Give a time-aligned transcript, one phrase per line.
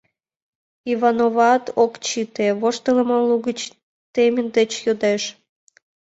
[0.91, 3.59] Ивановат ок чыте, воштылмо лугыч
[4.13, 5.23] Темит деч йодеш: